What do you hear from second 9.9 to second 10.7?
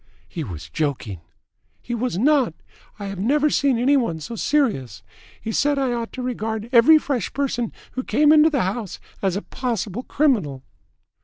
criminal."